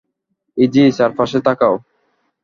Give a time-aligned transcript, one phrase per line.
[0.57, 1.75] Easy, চারপাশে তাকাও।